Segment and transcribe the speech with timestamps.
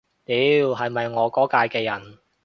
[0.25, 0.35] 屌，
[0.73, 2.17] 係咪我嗰屆嘅人